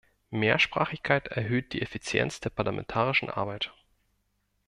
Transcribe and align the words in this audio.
Mehrsprachigkeit 0.31 1.27
erhöht 1.27 1.73
die 1.73 1.81
Effizienz 1.83 2.39
der 2.39 2.49
parlamentarischen 2.49 3.29
Arbeit. 3.29 3.71